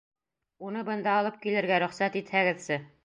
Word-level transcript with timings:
Уны 0.69 0.81
бында 0.87 1.13
алып 1.17 1.37
килергә 1.43 1.77
рөхсәт 1.85 2.19
итһәгеҙсе! 2.23 2.81